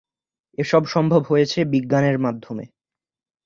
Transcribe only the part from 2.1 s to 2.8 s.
মাধ্যমে।